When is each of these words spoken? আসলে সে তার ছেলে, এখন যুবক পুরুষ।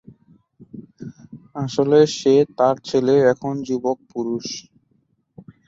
আসলে 1.55 1.99
সে 2.17 2.35
তার 2.57 2.75
ছেলে, 2.87 3.15
এখন 3.31 3.53
যুবক 3.67 3.97
পুরুষ। 4.11 4.47